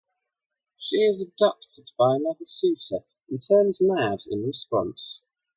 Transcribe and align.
She 0.79 0.95
is 0.95 1.21
abducted 1.21 1.91
by 1.95 2.15
another 2.15 2.47
suitor 2.47 3.05
and 3.29 3.39
turns 3.39 3.79
mad 3.81 4.23
in 4.31 4.43
response. 4.47 5.21